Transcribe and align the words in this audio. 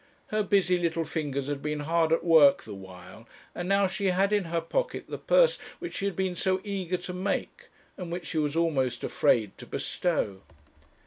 Her 0.29 0.41
busy 0.41 0.79
little 0.79 1.05
fingers 1.05 1.45
had 1.47 1.61
been 1.61 1.81
hard 1.81 2.11
at 2.11 2.23
work 2.23 2.63
the 2.63 2.73
while, 2.73 3.27
and 3.53 3.69
now 3.69 3.85
she 3.85 4.07
had 4.07 4.33
in 4.33 4.45
her 4.45 4.59
pocket 4.59 5.05
the 5.07 5.19
purse 5.19 5.59
which 5.77 5.97
she 5.97 6.05
had 6.05 6.15
been 6.15 6.35
so 6.35 6.59
eager 6.63 6.97
to 6.97 7.13
make, 7.13 7.67
and 7.97 8.11
which 8.11 8.25
she 8.25 8.39
was 8.39 8.55
almost 8.55 9.03
afraid 9.03 9.55
to 9.59 9.67
bestow. 9.67 10.41